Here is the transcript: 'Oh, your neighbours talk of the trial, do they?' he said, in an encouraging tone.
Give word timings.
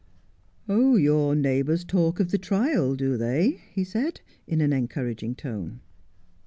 'Oh, 0.67 0.95
your 0.95 1.35
neighbours 1.35 1.85
talk 1.85 2.19
of 2.19 2.31
the 2.31 2.39
trial, 2.39 2.95
do 2.95 3.17
they?' 3.17 3.61
he 3.75 3.83
said, 3.83 4.21
in 4.47 4.59
an 4.59 4.73
encouraging 4.73 5.35
tone. 5.35 5.81